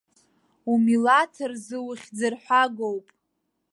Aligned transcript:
Умилаҭ 0.71 1.33
рзы 1.51 1.77
ухьӡырҳәагоуп! 1.89 3.05